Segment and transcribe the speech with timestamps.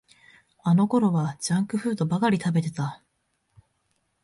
[0.63, 3.03] あのころはジャンクフードばかり食べてた